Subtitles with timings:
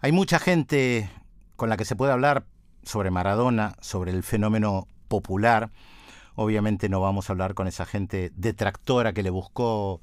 [0.00, 1.10] Hay mucha gente
[1.56, 2.44] con la que se puede hablar
[2.84, 5.70] sobre Maradona, sobre el fenómeno popular.
[6.36, 10.00] Obviamente no vamos a hablar con esa gente detractora que le buscó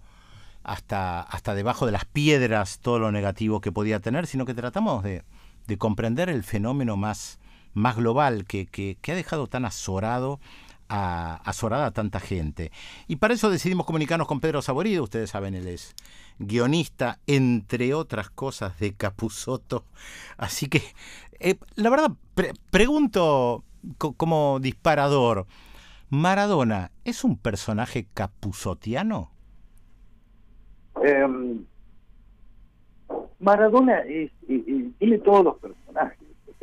[0.63, 5.01] hasta, hasta debajo de las piedras todo lo negativo que podía tener, sino que tratamos
[5.01, 5.23] de,
[5.65, 7.39] de comprender el fenómeno más,
[7.73, 10.41] más global que, que, que ha dejado tan azorado
[10.89, 12.71] a, azorada a tanta gente.
[13.07, 15.95] Y para eso decidimos comunicarnos con Pedro Saborido, ustedes saben, él es
[16.39, 19.85] guionista, entre otras cosas, de Capusoto.
[20.37, 20.81] Así que,
[21.39, 22.11] eh, la verdad,
[22.71, 23.63] pregunto
[24.17, 25.47] como disparador,
[26.09, 29.31] ¿Maradona es un personaje capuzotiano?
[31.03, 31.65] Em,
[33.39, 35.84] Maradona es, tiene todos los personajes.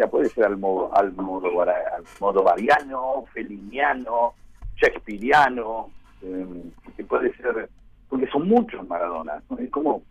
[0.07, 4.35] Puede ser al modo, al modo, al modo variano, feliniano,
[4.77, 5.91] shakespeariano,
[6.23, 7.69] em, que puede ser,
[8.09, 10.03] porque son muchos Maradona, es como,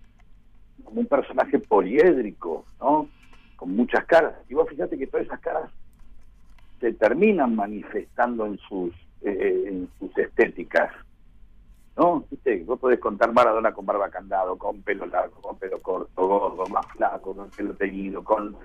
[0.86, 3.08] un personaje poliédrico, ¿no?
[3.56, 4.34] Con muchas caras.
[4.50, 5.70] Y vos fíjate que todas esas caras
[6.82, 10.92] se terminan manifestando en sus, eh, en sus estéticas.
[11.96, 12.26] ¿no?
[12.30, 12.64] ¿Viste?
[12.66, 16.86] Vos podés contar Maradona con barba candado, con pelo largo, con pelo corto, gordo, más
[16.88, 18.56] flaco, con pelo teñido, con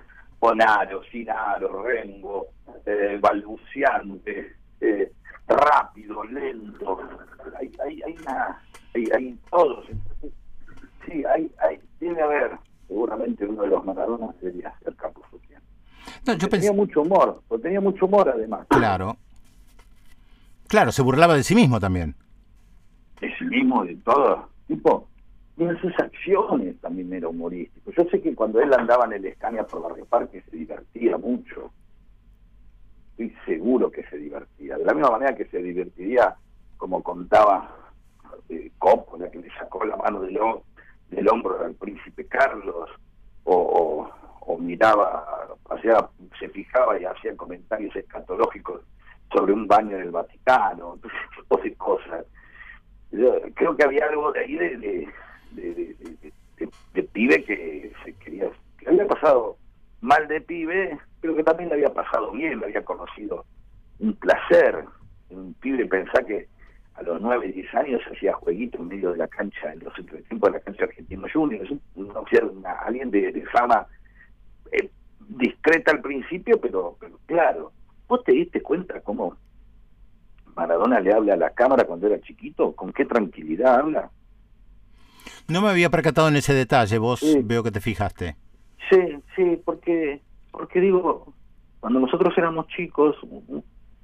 [0.41, 2.48] Bonaro, Sinaro, Rengo,
[2.84, 5.12] eh, balbuceante, eh,
[5.48, 7.01] rápido, lento.
[7.59, 8.62] Hay, hay, hay, una,
[8.95, 9.87] hay, hay todos.
[11.06, 15.65] sí, hay, hay, tiene que haber, seguramente uno de los Maradonas sería ser Capuzottiano.
[16.27, 18.67] No, yo tenía mucho humor, tenía mucho humor además.
[18.69, 19.17] Claro.
[20.69, 22.17] Claro, se burlaba de sí mismo también
[23.21, 24.48] de sí mismo, de todo.
[24.67, 25.09] Tipo,
[25.59, 27.91] en sus acciones también era humorístico.
[27.91, 31.71] Yo sé que cuando él andaba en el Escania por Barrio Parque se divertía mucho.
[33.12, 34.77] Estoy seguro que se divertía.
[34.77, 36.37] De la misma manera que se divertiría,
[36.77, 37.75] como contaba
[38.51, 40.39] eh, Coppola, que le sacó la mano del,
[41.29, 42.91] hombro al príncipe Carlos,
[43.45, 44.12] o,
[44.59, 48.83] miraba, sea, se fijaba y hacía comentarios escatológicos
[49.33, 50.99] sobre un baño del Vaticano,
[51.37, 52.27] tipo de cosas
[53.55, 55.09] creo que había algo de ahí de,
[57.12, 59.57] pibe que se quería, que había pasado
[60.01, 63.45] mal de pibe, pero que también le había pasado bien, le había conocido
[63.99, 64.85] un placer.
[65.31, 66.49] Un pibe pensá que
[66.95, 70.51] a los 9, 10 años hacía jueguito en medio de la cancha, en los entretiempos
[70.51, 73.87] de la cancha Argentino Junior, es un, alguien de, fama
[74.73, 74.91] eh,
[75.29, 77.73] discreta al principio, pero, pero claro,
[78.09, 79.37] vos te diste cuenta cómo
[80.55, 84.11] Maradona le habla a la cámara cuando era chiquito, con qué tranquilidad habla.
[85.49, 88.37] No me había percatado en ese detalle, vos veo que te fijaste.
[88.91, 88.99] Sí,
[89.34, 90.21] sí, porque,
[90.51, 91.33] porque digo,
[91.81, 93.17] cuando nosotros éramos chicos,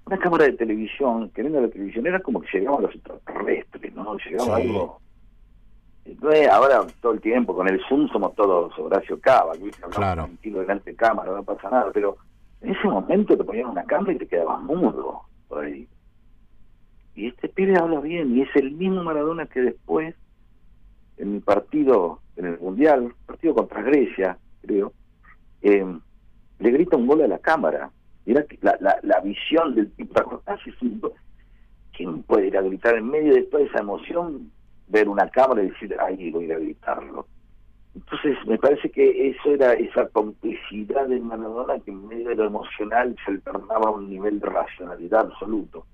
[0.05, 4.17] una cámara de televisión, que viendo la televisión, era como que llegaban los extraterrestres, ¿no?
[4.19, 5.01] Llegaba algo...
[6.05, 10.25] Entonces, ahora todo el tiempo con el Zoom somos todos Horacio Cava, que claro.
[10.25, 12.17] tranquilo delante de cámara, no pasa nada, pero
[12.61, 15.87] en ese momento te ponían una cámara y te quedabas mudo por ahí.
[17.15, 20.17] Y este pibe habla bien, y es el mismo Maradona que después,
[21.23, 24.93] en el partido, en el Mundial, partido contra Grecia, creo,
[25.63, 25.87] eh,
[26.59, 27.91] le grita un gol a la cámara.
[28.27, 30.21] Mira la, la, la visión del tipo,
[31.97, 34.51] ¿quién puede ir a gritar en medio de toda esa emoción,
[34.89, 37.27] ver una cámara y decir, ay, voy a ir a gritarlo?
[37.95, 42.47] Entonces, me parece que eso era esa complicidad de Maradona que en medio de lo
[42.47, 45.87] emocional se alternaba a un nivel de racionalidad absoluto.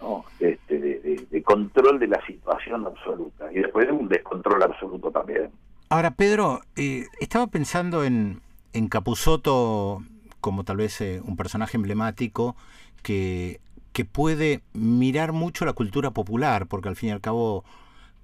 [0.00, 0.24] ¿No?
[0.40, 5.50] Este, de, control de la situación absoluta y después de un descontrol absoluto también.
[5.88, 8.42] Ahora, Pedro, eh, estaba pensando en,
[8.74, 10.02] en Capusoto
[10.40, 12.54] como tal vez eh, un personaje emblemático
[13.02, 13.60] que,
[13.92, 17.64] que puede mirar mucho la cultura popular, porque al fin y al cabo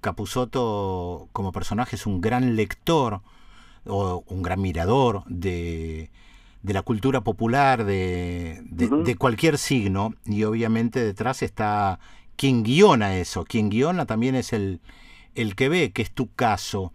[0.01, 3.21] Capusoto como personaje es un gran lector
[3.87, 6.11] o un gran mirador de,
[6.65, 11.99] de la cultura popular de, de, cualquier signo y obviamente detrás está
[12.35, 14.81] quien guiona eso, quien guiona también es el,
[15.35, 16.91] el que ve, que es tu caso.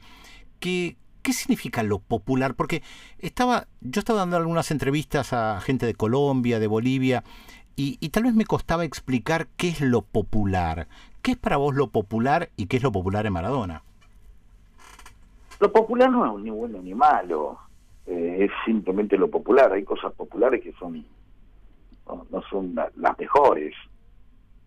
[0.59, 2.55] ¿Qué, ¿Qué significa lo popular?
[2.55, 2.83] Porque
[3.21, 7.23] estaba, yo estaba dando algunas entrevistas a gente de Colombia, de Bolivia,
[7.77, 10.89] y, y, tal vez me costaba explicar qué es lo popular.
[11.23, 13.85] ¿Qué es para vos lo popular y qué es lo popular en Maradona?
[15.61, 17.70] Lo popular no es ni bueno ni malo.
[18.07, 19.73] Eh, es simplemente lo popular.
[19.73, 21.05] Hay cosas populares que son
[22.07, 23.75] no, son las mejores.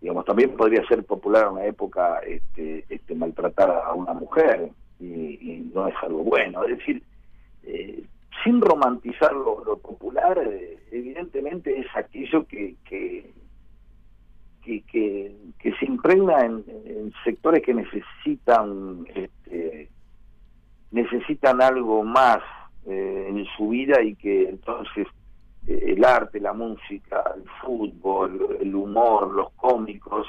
[0.00, 4.70] Digamos, también podría ser popular en una época este, este, maltratar a una mujer
[5.00, 6.64] y, no es algo bueno.
[6.64, 7.02] Es decir,
[7.64, 8.04] eh,
[8.42, 13.32] sin romantizar lo, popular, eh, evidentemente es aquello que, que
[14.62, 14.82] que,
[15.58, 19.90] que, se impregna en, en, sectores que necesitan este,
[20.90, 22.40] necesitan algo más
[22.86, 25.06] eh, en su vida y que entonces
[25.66, 30.26] eh, el arte, la música, el fútbol, el humor, los cómicos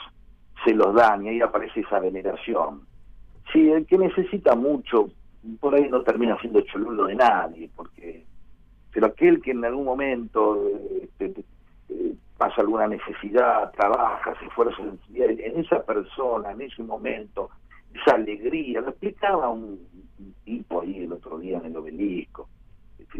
[0.63, 2.81] se los dan y ahí aparece esa veneración.
[3.51, 5.09] Sí, el que necesita mucho,
[5.59, 8.23] por ahí no termina siendo cholulo de nadie, porque
[8.95, 10.57] pero aquel que en algún momento
[11.01, 11.43] este,
[12.37, 14.81] pasa alguna necesidad, trabaja, se esfuerza
[15.13, 17.49] en esa persona, en ese momento,
[17.93, 19.85] esa alegría, lo explicaba un,
[20.43, 22.47] tipo ahí el otro día en el obelisco,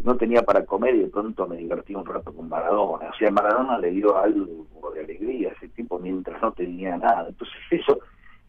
[0.03, 3.31] no tenía para comer y de pronto me divertí un rato con Maradona, o sea,
[3.31, 7.99] Maradona le dio algo de alegría a ese tipo mientras no tenía nada, entonces eso,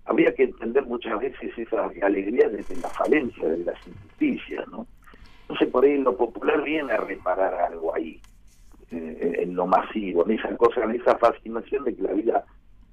[0.05, 4.87] habría que entender muchas veces esa alegría desde la falencia de las injusticias, ¿no?
[5.43, 8.21] Entonces por ahí lo popular viene a reparar algo ahí,
[8.91, 12.45] eh, en lo masivo, en esa cosa, en esa fascinación de que la vida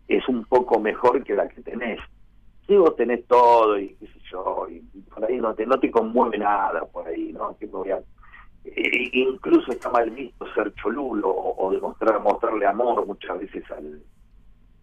[0.08, 2.00] es un poco mejor que la que tenés.
[2.68, 6.38] Si vos tenés todo y qué sé yo, y, por no te, no te conmueve
[6.38, 7.56] nada por ahí, ¿no?
[7.58, 13.70] Que voy eh, incluso está mal visto ser cholulo o, demostrar mostrarle amor muchas veces
[13.72, 14.02] al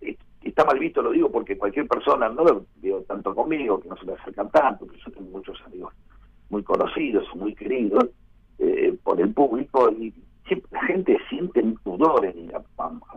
[0.03, 3.89] eh, está mal visto lo digo porque cualquier persona no lo digo tanto conmigo que
[3.89, 5.95] no se le acercan tanto que yo tengo muchos amigos
[6.51, 8.11] muy conocidos muy queridos
[9.03, 10.13] por el público y
[10.71, 12.63] la gente siente un pudor en ir a,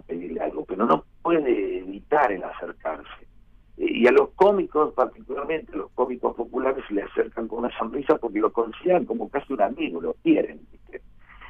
[0.05, 3.27] pedirle algo, pero no puede evitar el acercarse.
[3.77, 7.12] Eh, y a los cómicos, particularmente los cómicos populares, se
[7.47, 10.61] con una sonrisa porque lo consideran como casi un amigo, lo quieren.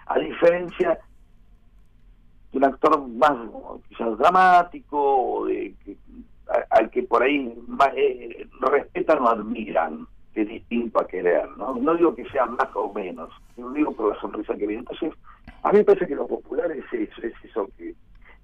[0.08, 1.00] A diferencia
[2.52, 3.34] de un actor más
[3.88, 5.74] quizás dramático, de,
[6.70, 7.54] al que por ahí
[7.96, 11.48] eh, respetan o admiran, que es distinto a querer.
[11.58, 11.76] ¿no?
[11.76, 14.80] no digo que sea más o menos, no digo por la sonrisa que viene.
[14.80, 15.14] Entonces,
[15.64, 17.94] a mí me parece que lo popular es eso, es eso que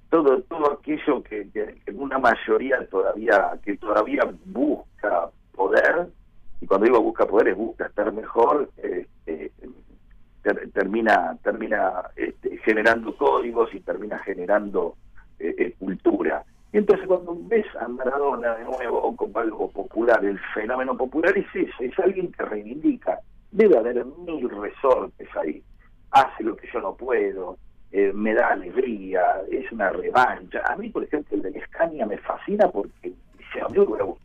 [0.10, 1.48] todo todo aquello que,
[1.94, 6.08] una mayoría todavía que todavía busca poder
[6.62, 9.52] y cuando digo busca poder es busca estar mejor este,
[10.74, 14.96] termina termina este, generando códigos y termina generando
[15.40, 20.40] eh, eh, cultura y entonces cuando ves a Maradona de nuevo como algo popular el
[20.54, 23.20] fenómeno popular es eso es alguien que reivindica
[23.52, 25.64] debe haber mil resortes ahí
[26.12, 27.58] hace lo que yo no puedo,
[27.92, 29.22] eh, me da alegría,
[29.52, 30.62] es una revancha.
[30.66, 33.14] A mí, por ejemplo, el de la Escaña me fascina porque
[33.62, 34.19] a mí me hubiera gustado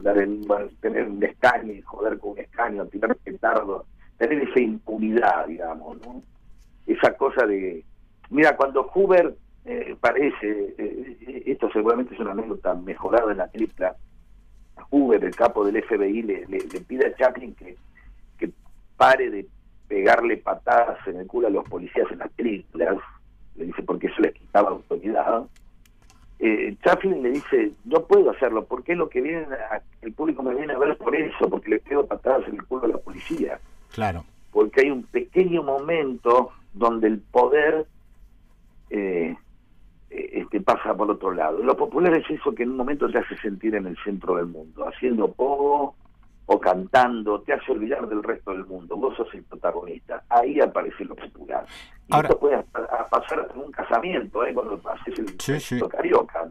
[0.00, 0.42] andar en,
[0.80, 3.86] tener un Escaña y joder con un Escaña, tirar petardo,
[4.18, 6.22] tener esa impunidad, digamos, ¿no?
[6.86, 7.84] Esa cosa de...
[8.30, 13.96] Mira, cuando Huber eh, parece, eh, esto seguramente es una anécdota mejorada en la tripla,
[14.90, 17.76] Huber, el capo del FBI, le, le, le pide a Chaplin que,
[18.38, 18.50] que
[18.96, 19.46] pare de
[19.86, 22.96] pegarle patadas en el culo a los policías en las películas,
[23.56, 25.44] le dice porque eso les quitaba autoridad.
[26.42, 29.46] Eh, Chaplin le dice, no puedo hacerlo, porque es lo que viene
[30.00, 32.86] el público me viene a ver por eso, porque le pego patadas en el culo
[32.86, 33.60] a la policía.
[33.92, 34.24] Claro.
[34.50, 37.86] Porque hay un pequeño momento donde el poder
[38.88, 39.36] eh,
[40.08, 41.62] eh, este, pasa por otro lado.
[41.62, 44.46] Lo popular es eso que en un momento te hace sentir en el centro del
[44.46, 45.94] mundo, haciendo poco,
[46.52, 51.04] o cantando, te hace olvidar del resto del mundo, vos sos el protagonista, ahí aparece
[51.04, 51.64] lo popular.
[52.08, 52.60] Y esto puede
[53.08, 54.52] pasar en un casamiento, ¿eh?
[54.52, 56.50] cuando pases el carioca,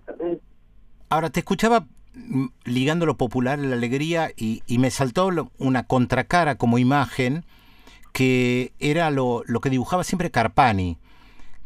[1.10, 1.86] Ahora, te escuchaba
[2.64, 7.44] ligando lo popular a la alegría y, me saltó una contracara como imagen
[8.14, 10.98] que era lo, lo que dibujaba siempre Carpani,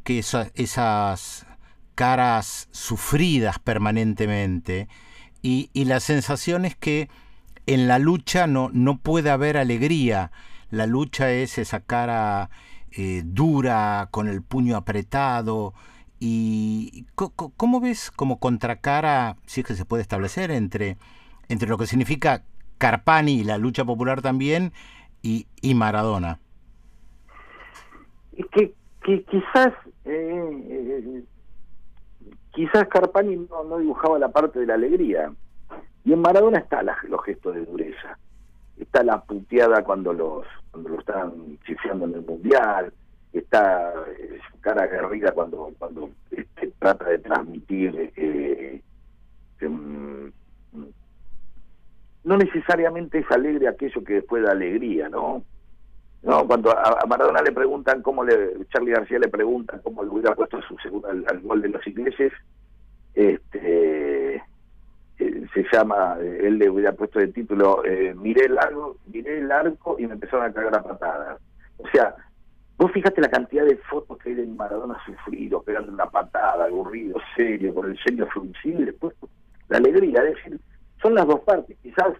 [0.04, 1.46] que esas
[1.94, 4.88] caras sufridas permanentemente.
[5.44, 7.10] Y, y la sensación es que
[7.66, 10.32] en la lucha no, no puede haber alegría.
[10.70, 12.50] La lucha es esa cara
[12.92, 15.74] eh, dura, con el puño apretado.
[16.20, 20.98] ¿Y cómo ves como contracara, si es que se puede establecer, entre,
[21.50, 22.44] entre lo que significa
[22.78, 24.72] Carpani y la lucha popular también
[25.22, 26.40] y, y Maradona?
[28.38, 29.74] Es que, quizás
[30.06, 31.24] eh, eh,
[32.54, 35.34] quizás Carpani no, no dibujaba la parte de la alegría
[36.06, 38.18] y en Maradona está los gestos de dureza.
[38.78, 42.92] Está la puteada cuando los cuando lo están chifeando en el mundial,
[43.32, 48.82] está eh, su cara aguerrida cuando cuando este, trata de transmitir eh,
[49.62, 50.28] mm,
[52.24, 55.44] no necesariamente es alegre aquello que después da alegría, ¿no?
[56.24, 60.34] No, cuando a, Maradona le preguntan cómo le, Charlie García le pregunta cómo le hubiera
[60.34, 62.32] puesto su segundo al gol de los ingleses,
[63.14, 64.42] este
[65.18, 69.98] se llama, él le hubiera puesto de título, eh, miré el arco, miré el arco
[70.00, 71.40] y me empezaron a cagar a patadas.
[71.78, 72.16] O sea,
[72.78, 77.20] vos fíjate la cantidad de fotos que hay de Maradona sufrido, pegando una patada, aburrido,
[77.36, 79.14] serio, con el ceño fruncido después
[79.70, 80.60] la alegría, es decir,
[81.02, 81.78] son las dos partes.
[81.82, 82.14] Quizás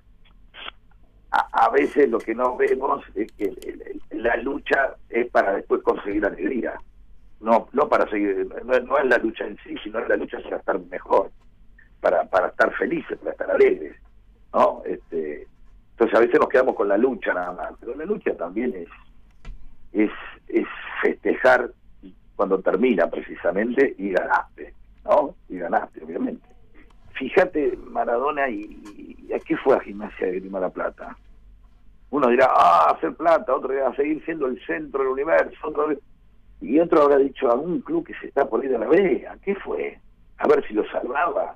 [1.32, 3.52] a, veces lo que no vemos es que
[4.12, 6.74] la lucha es para después conseguir alegría.
[7.40, 10.58] No, no para seguir, no, es la lucha en sí, sino es la lucha para
[10.58, 11.32] estar mejor,
[12.04, 13.96] para, para estar felices, para estar alegres.
[14.54, 14.84] ¿no?
[14.86, 15.48] Este,
[15.92, 18.90] entonces a veces nos quedamos con la lucha nada más, pero la lucha también es,
[19.94, 20.12] es,
[20.50, 20.68] es
[21.02, 21.72] festejar
[22.36, 24.74] cuando termina precisamente y ganaste,
[25.06, 25.36] ¿no?
[25.48, 26.46] Y ganaste, obviamente.
[27.14, 31.16] Fíjate, Maradona, y, y aquí fue a Gimnasia de Grima La Plata.
[32.10, 35.94] Uno dirá, ah, hacer plata, otro dirá, seguir siendo el centro del universo, otro
[36.60, 39.28] y otro habrá dicho, a un club que se está por ir a la B,
[39.28, 40.00] ¿a qué fue?
[40.38, 41.56] A ver si lo salvaba.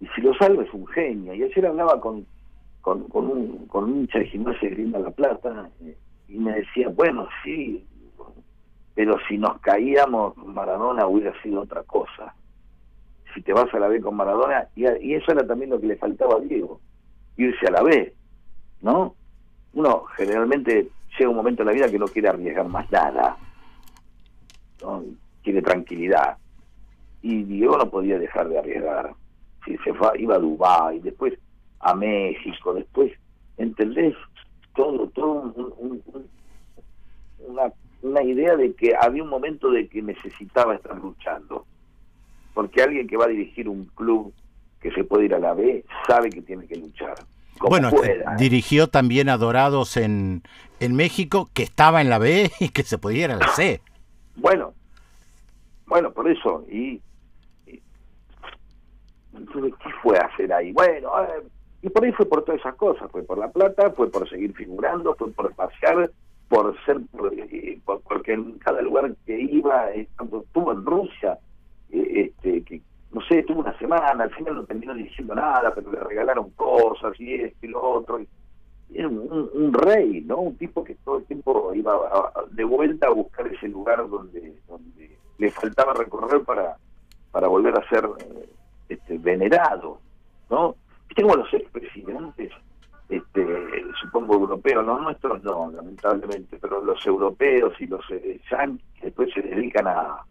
[0.00, 1.34] Y si lo salva es un genio.
[1.34, 2.26] Y ayer hablaba con,
[2.80, 5.96] con, con un, con un hincha de gimnasia de La Plata eh,
[6.28, 7.86] y me decía, bueno, sí,
[8.94, 12.34] pero si nos caíamos, Maradona hubiera sido otra cosa.
[13.34, 15.86] Si te vas a la B con Maradona, y, y eso era también lo que
[15.86, 16.80] le faltaba a Diego,
[17.36, 18.14] irse a la B,
[18.82, 19.14] ¿no?
[19.72, 20.88] Uno generalmente
[21.18, 23.36] llega un momento en la vida que no quiere arriesgar más nada,
[24.82, 25.04] ¿no?
[25.42, 26.36] quiere tranquilidad.
[27.22, 29.14] Y Diego no podía dejar de arriesgar.
[29.64, 31.34] Si se fue, iba a Dubái, después
[31.80, 33.12] a México, después,
[33.56, 34.14] ¿entendés?
[34.74, 35.54] Todo, todo
[37.38, 41.66] una una idea de que había un momento de que necesitaba estar luchando.
[42.54, 44.32] Porque alguien que va a dirigir un club
[44.80, 47.14] que se puede ir a la B sabe que tiene que luchar.
[47.60, 47.90] bueno,
[48.38, 50.42] dirigió también a Dorados en,
[50.80, 53.80] en México, que estaba en la B y que se podía ir a la C.
[54.36, 54.72] Bueno,
[55.86, 56.64] bueno, por eso.
[56.70, 57.00] Y,
[59.46, 60.72] ¿qué fue a hacer ahí?
[60.72, 61.10] Bueno,
[61.82, 63.10] y por ahí fue por todas esas cosas.
[63.10, 66.10] Fue por la plata, fue por seguir figurando, fue por pasear,
[66.48, 67.00] por ser,
[67.32, 71.38] eh, porque en cada lugar que iba, eh, estuvo en Rusia,
[71.90, 72.80] eh, este, que
[73.12, 77.18] no sé, estuvo una semana, al final no terminó diciendo nada, pero le regalaron cosas
[77.18, 78.20] y esto y lo otro.
[78.20, 78.28] Y,
[78.92, 80.38] era un, rey, ¿no?
[80.38, 84.52] Un tipo que todo el tiempo iba de vuelta a buscar ese lugar donde,
[85.38, 86.76] le faltaba recorrer para,
[87.30, 88.04] para volver a ser
[89.18, 90.00] venerado,
[90.48, 90.76] ¿no?
[91.08, 92.52] Viste como los expresidentes
[93.08, 93.44] este,
[94.00, 99.42] supongo europeos, los nuestros no, lamentablemente, pero los europeos y los eh, yanquis después se
[99.42, 100.24] dedican a,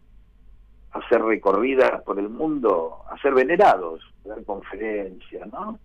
[0.92, 5.78] hacer recorridas por el mundo, a ser venerados, a dar conferencias, ¿no?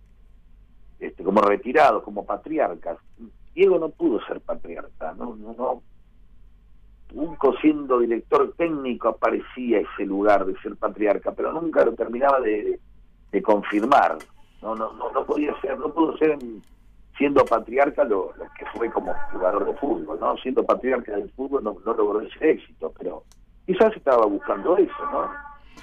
[0.98, 2.98] Este, como retirados, como patriarcas.
[3.54, 5.82] Diego no pudo ser patriarca, no, no, no.
[7.14, 12.78] Nunca siendo director técnico aparecía ese lugar de ser patriarca, pero nunca lo terminaba de,
[13.32, 14.18] de confirmar.
[14.62, 16.62] No, no, no, no podía ser, no pudo ser en,
[17.16, 20.36] siendo patriarca lo, que fue como jugador de fútbol, ¿no?
[20.38, 23.24] Siendo patriarca del fútbol no, logró ese éxito, pero
[23.64, 25.30] quizás estaba buscando eso, ¿no?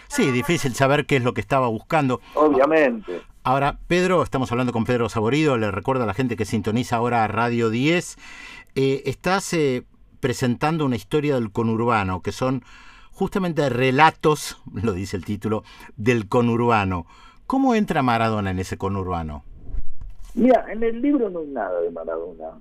[0.08, 2.20] Sí, difícil saber qué es lo que estaba buscando.
[2.36, 3.22] Obviamente.
[3.44, 7.28] Ahora, Pedro, estamos hablando con Pedro Saborido, le recuerdo a la gente que sintoniza ahora
[7.28, 8.18] Radio 10.
[8.76, 9.84] Eh, estás eh,
[10.24, 12.62] presentando una historia del conurbano, que son
[13.12, 15.64] justamente relatos, lo dice el título,
[15.98, 17.06] del conurbano.
[17.46, 19.44] ¿Cómo entra Maradona en ese conurbano?
[20.34, 22.52] Mira, en el libro no hay nada de Maradona.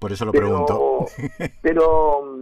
[0.00, 1.06] Por eso lo pregunto.
[1.62, 2.36] Pero,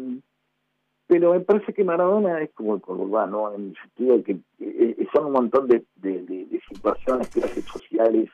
[1.07, 4.97] pero me parece que Maradona es como el conurbano, en el sentido de que eh,
[4.99, 5.85] eh, son un montón de,
[6.71, 8.31] situaciones, clases sociales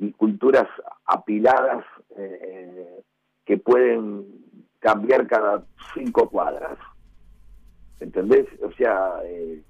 [0.00, 0.66] y culturas
[1.06, 1.84] apiladas
[2.16, 3.00] eh,
[3.44, 4.47] que pueden
[4.80, 5.62] cambiar cada
[5.94, 6.78] cinco cuadras.
[8.00, 8.46] ¿Entendés?
[8.62, 9.60] O sea, eh,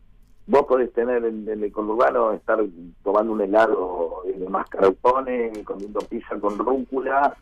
[0.46, 2.58] vos podés tener en, el conurbano, estar
[3.02, 7.36] tomando un helado de mascarpone, comiendo pizza con rúcula,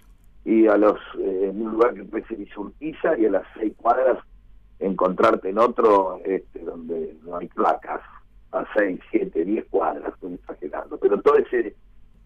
[0.45, 4.19] y a los eh, en un lugar que parece Urquiza, y a las seis cuadras
[4.79, 8.01] encontrarte en otro este, donde no hay placas,
[8.53, 10.99] a seis, siete, diez cuadras, estoy exagerando.
[10.99, 11.41] Pero toda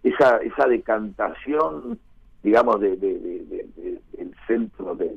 [0.02, 1.98] esa, esa decantación,
[2.42, 5.16] digamos, de, del centro de,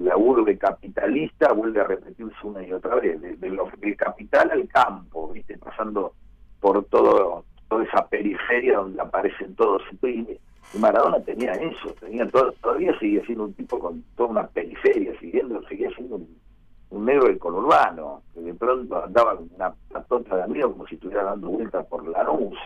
[0.00, 5.30] la urbe capitalista vuelve a repetirse una y otra vez, de, del capital al campo,
[5.32, 5.56] ¿viste?
[5.56, 6.12] pasando
[6.60, 9.82] por todo toda esa periferia donde aparecen todos.
[10.02, 15.18] Y Maradona tenía eso, tenía todo, todavía sigue siendo un tipo con toda una periferia,
[15.20, 20.42] siguiendo, seguía siendo un, negro del conurbano, que de pronto andaba con una patota de
[20.44, 22.56] amigos como si estuviera dando vueltas por la luz.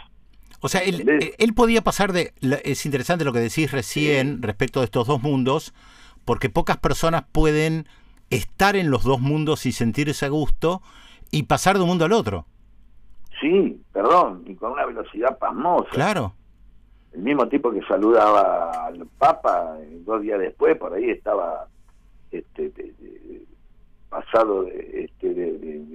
[0.61, 2.33] O sea, él, él podía pasar de...
[2.65, 5.73] Es interesante lo que decís recién respecto de estos dos mundos,
[6.25, 7.87] porque pocas personas pueden
[8.31, 10.83] estar en los dos mundos y sentirse a gusto
[11.31, 12.47] y pasar de un mundo al otro.
[13.41, 15.91] Sí, perdón, y con una velocidad pasmosa.
[15.91, 16.35] Claro.
[17.13, 21.69] El mismo tipo que saludaba al Papa, eh, dos días después, por ahí estaba
[22.31, 22.73] este,
[24.09, 24.78] pasado de, este,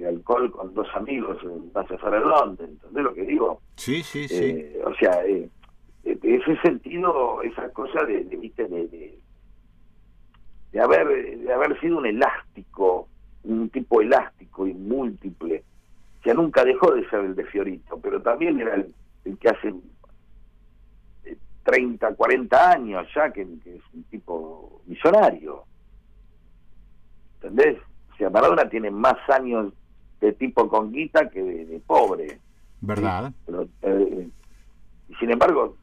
[0.04, 3.60] de, alcohol con dos amigos en Plaza Ferrelón, ¿entendés lo que digo?
[3.76, 4.44] Sí, sí, sí.
[4.44, 5.48] Eh, o sea, eh,
[6.04, 9.18] ese sentido, esa cosa de, de, de,
[10.72, 13.08] de, haber, de haber sido un elástico,
[13.44, 15.62] un tipo elástico y múltiple,
[16.22, 19.74] que nunca dejó de ser el de Fiorito, pero también era el, que hace
[21.64, 25.64] 30, eh, 40 años ya, que, es un tipo millonario.
[27.36, 27.78] ¿Entendés?
[28.12, 29.72] O sea, Maradona tiene más años
[30.24, 32.38] de tipo con guita que de, pobre.
[32.80, 33.32] ¿Verdad?
[33.46, 34.28] Pero, eh,
[35.18, 35.76] sin embargo,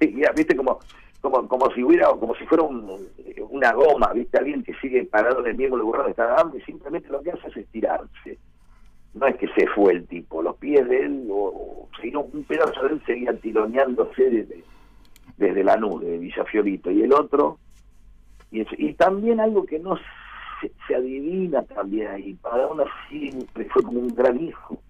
[0.00, 0.80] viste como
[1.20, 5.48] como como si hubiera como si fuera una goma viste alguien que sigue parado en
[5.48, 8.38] el mismo lugar donde está dando y simplemente lo que hace es estirarse
[9.12, 12.80] no es que se fue el tipo los pies de él o, sino un pedazo
[12.84, 14.64] de él seguía tironeándose desde
[15.36, 17.58] desde la nube de Villafiorito y el otro
[18.50, 19.98] y, y también algo que no
[20.60, 24.80] se, adivina también ahí para uno siempre fue como un gran hijo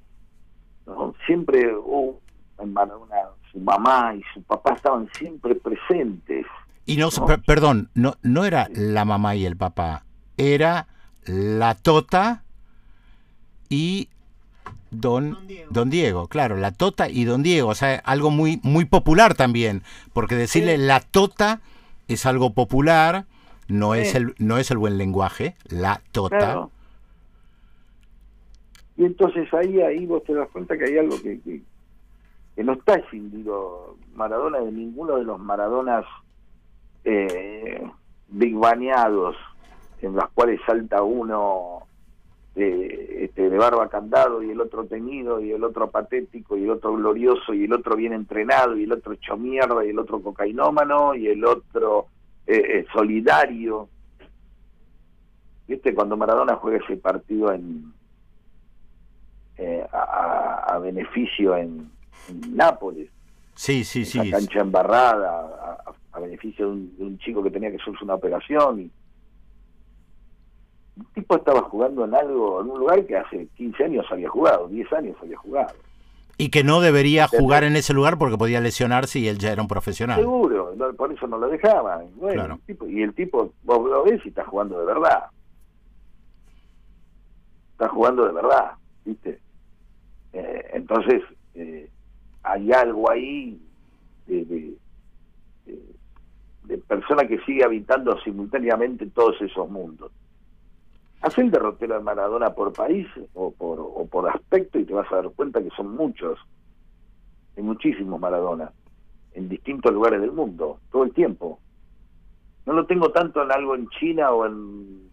[0.87, 1.15] ¿no?
[1.27, 2.21] siempre hubo
[2.59, 3.17] en Maradona
[3.50, 6.47] su mamá y su papá estaban siempre presentes.
[6.87, 7.09] Y no,
[7.47, 10.05] perdón, no, no era la mamá y el papá,
[10.37, 10.89] era
[11.25, 12.43] la Tota
[13.69, 14.09] y
[14.91, 15.39] Don,
[15.71, 16.27] don Diego.
[16.27, 20.79] claro, la Tota y Don Diego, o sea, algo muy, muy popular también, porque decirle
[20.79, 21.61] la Tota
[22.09, 23.27] es algo popular,
[23.71, 26.69] no, es el, no es el buen lenguaje, la Tota.
[28.97, 32.95] Y entonces ahí, ahí vos te das cuenta que hay algo que, que no está
[32.95, 36.05] escindido Maradona de ninguno de los Maradonas
[37.05, 37.83] eh,
[38.29, 39.37] big baneados
[40.03, 41.87] en las cuales salta uno
[42.55, 46.71] de, este, de barba candado y el otro tenido y el otro patético y el
[46.71, 50.21] otro glorioso y el otro bien entrenado y el otro hecho mierda y el otro
[50.21, 52.07] cocainómano y el otro
[52.50, 53.88] eh, eh, solidario.
[55.69, 55.95] ¿Viste?
[55.95, 57.92] Cuando Maradona juega ese partido en
[59.92, 61.90] a, beneficio en,
[62.50, 63.09] Nápoles.
[63.54, 64.30] Sí, sí, sí.
[64.30, 68.80] cancha embarrada a, beneficio de un, chico que tenía que hacerse una operación.
[68.80, 68.90] Y...
[70.99, 74.69] El tipo estaba jugando en algo, en un lugar que hace 15 años había jugado,
[74.69, 75.75] 10 años había jugado.
[76.40, 79.61] Y que no debería jugar en ese lugar porque podía lesionarse y él ya era
[79.61, 80.18] un profesional.
[80.18, 82.07] Seguro, por eso no lo dejaban.
[82.88, 85.24] y el tipo, vos lo ves y está jugando de verdad.
[87.72, 88.72] Está jugando de verdad,
[89.05, 89.38] ¿viste?
[90.33, 91.22] Eh, entonces,
[91.55, 91.90] eh,
[92.42, 93.61] hay algo ahí
[94.26, 94.74] de,
[96.64, 100.11] de, persona que sigue habitando simultáneamente todos esos mundos.
[101.22, 105.11] Haz el derrotero de Maradona por país o por, o por aspecto y te vas
[105.12, 106.38] a dar cuenta que son muchos,
[107.56, 108.72] hay muchísimos Maradona,
[109.33, 111.59] en distintos lugares del mundo, todo el tiempo.
[112.64, 115.11] No lo tengo tanto en algo en China o en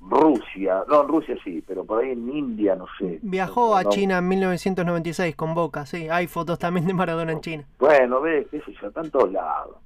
[0.00, 3.18] Rusia, no, en Rusia sí, pero por ahí en India, no sé.
[3.22, 7.64] Viajó a China en 1996 con Boca, sí, hay fotos también de Maradona en China.
[7.78, 9.76] Bueno, ves, qué sé yo, están todos lados.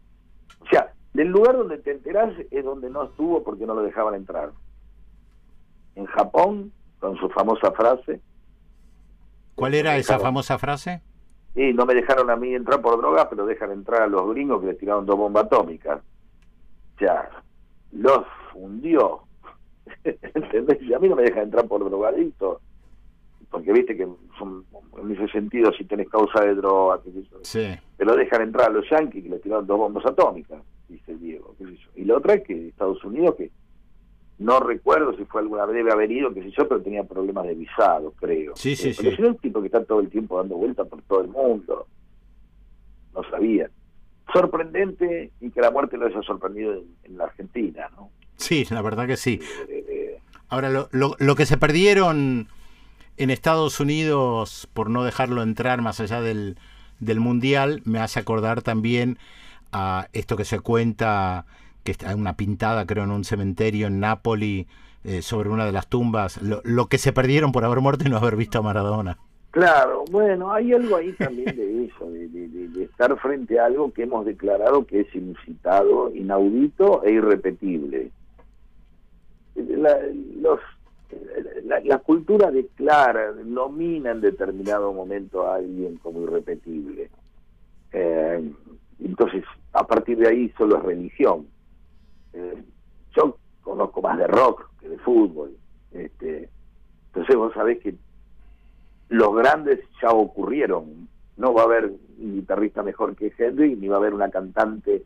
[0.60, 4.14] O sea, del lugar donde te enterás es donde no estuvo porque no lo dejaban
[4.14, 4.50] entrar.
[5.94, 8.20] En Japón, con su famosa frase.
[9.54, 11.02] ¿Cuál era esa famosa frase?
[11.54, 14.60] Y no me dejaron a mí entrar por drogas, pero dejan entrar a los gringos
[14.60, 16.00] que les tiraron dos bombas atómicas.
[16.96, 17.28] O sea,
[17.92, 19.22] los fundió
[20.04, 20.82] ¿Entendés?
[20.82, 22.60] Y a mí no me deja entrar por drogadito.
[23.50, 24.64] Porque viste que son,
[24.98, 27.00] en ese sentido, si tenés causa de droga,
[27.42, 27.68] sí.
[27.98, 31.54] te lo dejan entrar a los yanquis que le tiraron dos bombas atómicas, dice Diego.
[31.94, 33.50] Y la otra es que Estados Unidos, que
[34.42, 37.46] no recuerdo si fue alguna vez, debe haber ido, qué sé yo, pero tenía problemas
[37.46, 38.54] de visado, creo.
[38.56, 41.02] Sí, sí, pero si no, un tipo que está todo el tiempo dando vueltas por
[41.02, 41.86] todo el mundo.
[43.14, 43.70] No sabía.
[44.32, 48.10] Sorprendente y que la muerte lo haya sorprendido en la Argentina, ¿no?
[48.36, 49.40] Sí, la verdad que sí.
[50.48, 52.48] Ahora, lo, lo, que se perdieron
[53.16, 56.56] en Estados Unidos por no dejarlo entrar más allá del,
[56.98, 59.18] del Mundial me hace acordar también
[59.72, 61.46] a esto que se cuenta,
[61.82, 64.66] que está una pintada creo en un cementerio en Nápoli
[65.04, 68.18] eh, sobre una de las tumbas, lo, que se perdieron por haber muerto y no
[68.18, 69.18] haber visto a Maradona.
[69.50, 74.04] Claro, bueno, hay algo ahí también de eso, de, de, estar frente a algo que
[74.04, 78.10] hemos declarado que es inusitado, inaudito e irrepetible
[79.54, 79.98] la,
[80.40, 80.60] los,
[81.84, 87.10] la, cultura declara, nomina en determinado momento a alguien como irrepetible.
[87.92, 88.52] Eh,
[89.00, 91.46] entonces, a partir de ahí solo es religión.
[92.32, 92.62] Eh,
[93.16, 95.56] yo conozco más de rock que de fútbol.
[95.92, 96.48] Este,
[97.06, 97.94] entonces vos sabés que
[99.08, 101.08] los grandes ya ocurrieron.
[101.36, 105.04] No va a haber un guitarrista mejor que Henry, ni va a haber una cantante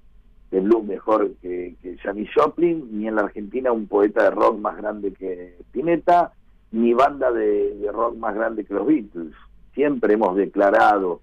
[0.51, 4.59] de blues mejor que, que Janis Joplin, ni en la Argentina un poeta de rock
[4.59, 6.33] más grande que Spinetta,
[6.73, 9.35] ni banda de, rock más grande que los Beatles.
[9.75, 11.21] Siempre hemos declarado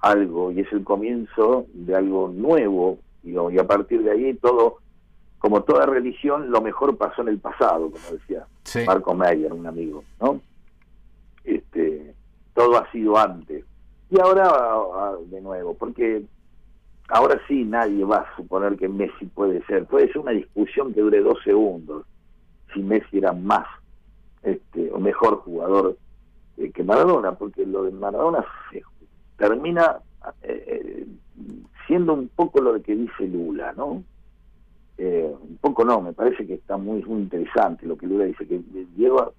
[0.00, 4.78] algo y es el comienzo de algo nuevo y, y a partir de ahí todo
[5.42, 8.84] como toda religión lo mejor pasó en el pasado como decía Sí.
[8.86, 10.40] Marco Meyer un amigo no
[11.44, 12.14] este
[12.54, 13.64] todo ha sido antes
[14.08, 16.22] y ahora ah, de nuevo porque
[17.08, 21.00] ahora sí nadie va a suponer que Messi puede ser puede ser una discusión que
[21.00, 22.06] dure dos segundos
[22.72, 23.66] si Messi era más
[24.42, 25.96] este o mejor jugador
[26.56, 28.82] eh, que Maradona porque lo de Maradona se
[29.36, 29.98] termina
[30.42, 31.06] eh, eh,
[31.86, 34.04] siendo un poco lo que dice Lula, ¿no?
[35.04, 38.46] Eh, un poco no, me parece que está muy, muy interesante lo que Lula dice,
[38.46, 38.60] que
[38.94, 39.34] Diego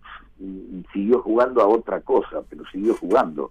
[0.92, 3.50] siguió jugando a otra cosa, pero siguió jugando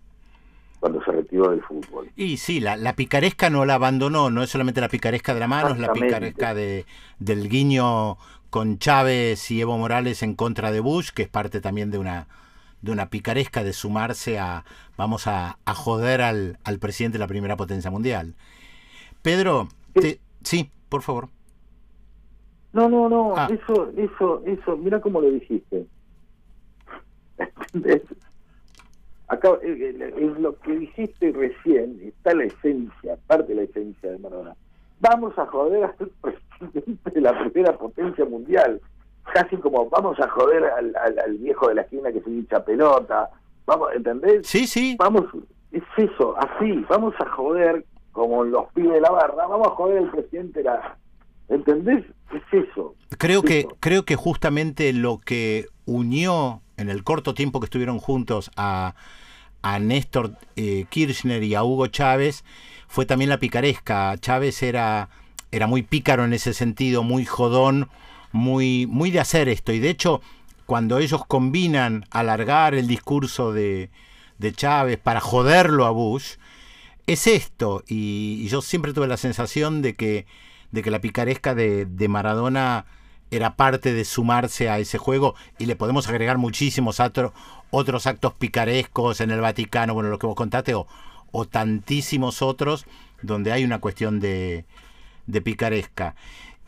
[0.79, 2.11] cuando se retiró del fútbol.
[2.15, 5.47] Y sí, la, la picaresca no la abandonó, no es solamente la picaresca de la
[5.49, 6.85] mano, es la picaresca de,
[7.19, 8.19] del guiño
[8.51, 12.27] con Chávez y Evo Morales en contra de Bush, que es parte también de una
[12.83, 14.65] de una picaresca de sumarse a
[14.99, 18.35] vamos a, a joder al, al presidente de la primera potencia mundial.
[19.23, 21.29] Pedro, te- sí, por favor.
[22.73, 23.49] No, no, no, Ah.
[23.51, 25.87] eso, eso, eso, mira cómo lo dijiste.
[27.39, 28.03] ¿Entendés?
[29.29, 34.11] Acá, eh, eh, en lo que dijiste recién está la esencia, parte de la esencia
[34.11, 34.55] de Maradona.
[35.01, 35.95] Vamos a joder al
[36.61, 38.81] presidente de la primera potencia mundial.
[39.33, 42.65] Casi como vamos a joder al, al- al viejo de la esquina que se hincha
[42.65, 43.31] pelota.
[43.67, 44.47] Vamos, ¿entendés?
[44.47, 45.25] Sí, sí, Vamos,
[45.71, 49.99] es eso, así, vamos a joder como los pibes de la barra, vamos a joder
[49.99, 50.99] al presidente de la...
[51.53, 52.05] ¿Entendés?
[52.33, 52.95] Es eso.
[53.19, 53.77] Creo que, Eso.
[53.79, 58.95] creo que justamente lo que unió en el corto tiempo que estuvieron juntos a,
[59.61, 62.43] a Néstor eh, Kirchner y a Hugo Chávez
[62.89, 64.17] fue también la picaresca.
[64.19, 65.11] Chávez era,
[65.51, 67.91] era muy pícaro en ese sentido, muy jodón,
[68.33, 69.73] muy, muy de hacer esto.
[69.75, 70.23] Y de hecho,
[70.65, 73.91] cuando ellos combinan alargar el discurso de,
[74.39, 76.37] de Chávez para joderlo a Bush,
[77.07, 77.85] es esto.
[77.87, 80.25] Y, y yo siempre tuve la sensación de que,
[80.73, 82.85] de que la picaresca de, de Maradona
[83.31, 87.33] era parte de sumarse a ese juego y le podemos agregar muchísimos atro-
[87.71, 90.87] otros actos picarescos en el Vaticano, bueno, lo que vos contaste, o,
[91.31, 92.85] o tantísimos otros
[93.23, 94.65] donde hay una cuestión de,
[95.27, 96.15] de picaresca.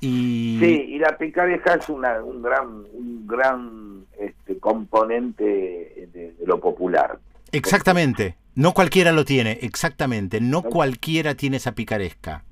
[0.01, 6.47] Y Sí, y la picaresca es una, un gran, un gran este, componente de, de
[6.47, 7.19] lo popular.
[7.53, 12.45] exactamente, no cualquiera lo tiene, exactamente, no cualquiera tiene esa picaresca.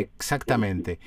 [0.00, 0.98] Exactamente.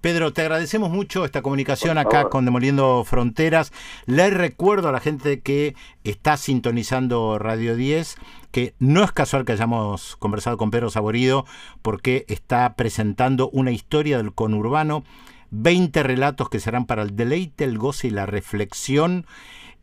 [0.00, 3.72] Pedro, te agradecemos mucho esta comunicación acá con Demoliendo Fronteras.
[4.06, 8.16] Les recuerdo a la gente que está sintonizando Radio 10
[8.52, 11.44] que no es casual que hayamos conversado con Pedro Saborido
[11.82, 15.02] porque está presentando una historia del conurbano,
[15.50, 19.26] 20 relatos que serán para el deleite, el goce y la reflexión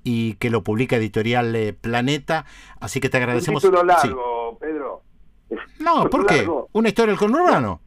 [0.03, 2.45] y que lo publica Editorial eh, Planeta.
[2.79, 3.61] Así que te Un agradecemos.
[3.61, 4.07] título Sí.
[4.07, 5.01] largo, Pedro.
[5.79, 6.37] No, un ¿por título qué?
[6.37, 6.69] largo.
[6.71, 7.81] ¿Una historia del conurbano?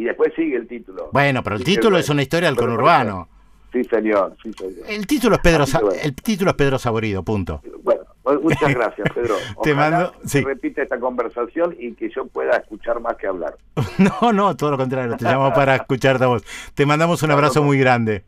[0.00, 1.10] Y después sigue el título.
[1.12, 3.28] Bueno, pero el Sí, título es una historia del conurbano.
[3.70, 4.72] Sí, señor, sí, señor.
[4.88, 7.60] El título es Pedro, Sa- el título es Pedro Saborido, punto.
[7.82, 8.00] Bueno,
[8.40, 9.34] muchas gracias, Pedro.
[9.62, 10.40] Te mando- sí.
[10.40, 13.56] repita esta conversación y que yo pueda escuchar más que hablar.
[14.22, 16.42] No, no, todo lo contrario, te llamo para escucharte a vos.
[16.74, 18.24] Te mandamos un abrazo muy grande.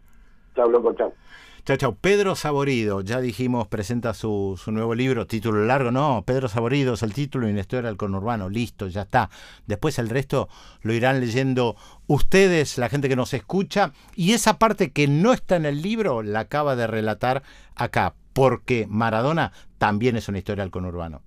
[0.55, 1.15] Chao, loco, chao.
[1.65, 1.95] Chao, chao.
[1.95, 7.05] Pedro Saborido, ya dijimos, presenta su, su nuevo libro, título largo, no, Pedro Saborido es
[7.05, 9.31] el título y una historia del conurbano, listo, ya está.
[9.69, 10.49] Después el resto
[10.81, 11.77] lo irán leyendo
[12.09, 16.25] ustedes, la gente que nos escucha, y esa parte que no está en el libro
[16.25, 17.45] la acaba de relatar
[17.77, 21.23] acá, porque Maradona también es una historia del conurbano.